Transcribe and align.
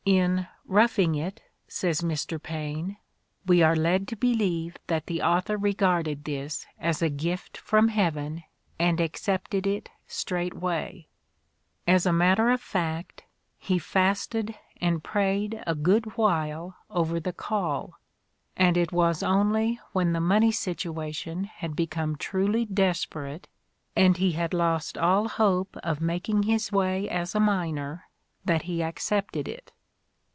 "In 0.03 0.47
'Roughing 0.65 1.13
It,'" 1.13 1.43
says 1.67 2.01
Mr. 2.01 2.41
Paine, 2.41 2.97
"we 3.45 3.61
are 3.61 3.75
led 3.75 4.07
to 4.07 4.15
believe 4.15 4.77
that 4.87 5.05
the 5.05 5.21
author 5.21 5.57
re 5.57 5.73
garded 5.75 6.23
this 6.25 6.65
as 6.79 7.03
a 7.03 7.09
gift 7.09 7.55
from 7.55 7.89
heaven 7.89 8.43
and 8.79 8.99
accepted 8.99 9.67
it 9.67 9.91
straightway. 10.07 11.07
As 11.85 12.07
a 12.07 12.11
matter 12.11 12.49
of 12.49 12.59
fact, 12.59 13.25
he 13.59 13.77
fasted 13.77 14.55
and 14.77 15.03
prayed 15.03 15.61
a 15.67 15.75
good 15.75 16.17
while 16.17 16.77
over 16.89 17.19
the 17.19 17.31
'call,'" 17.33 17.93
and 18.57 18.77
it 18.77 18.91
was 18.91 19.21
only 19.21 19.79
when 19.93 20.13
"the 20.13 20.19
money 20.19 20.51
situation" 20.51 21.43
had 21.43 21.75
become 21.75 22.15
truly 22.15 22.65
"desperate" 22.65 23.47
and 23.95 24.17
he 24.17 24.31
had 24.31 24.51
lost 24.51 24.97
all 24.97 25.27
hope 25.29 25.77
of 25.83 26.01
making 26.01 26.43
his 26.43 26.71
way 26.71 27.07
as 27.07 27.35
a 27.35 27.39
miner 27.39 28.05
that 28.43 28.63
he 28.63 28.81
accepted 28.81 29.47
it. 29.47 29.71